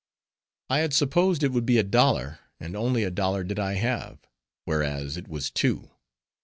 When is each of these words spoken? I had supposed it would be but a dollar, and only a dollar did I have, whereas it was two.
I 0.67 0.79
had 0.79 0.95
supposed 0.95 1.43
it 1.43 1.51
would 1.51 1.63
be 1.63 1.75
but 1.75 1.81
a 1.85 1.89
dollar, 1.89 2.39
and 2.59 2.75
only 2.75 3.03
a 3.03 3.11
dollar 3.11 3.43
did 3.43 3.59
I 3.59 3.73
have, 3.73 4.17
whereas 4.65 5.15
it 5.15 5.27
was 5.27 5.51
two. 5.51 5.91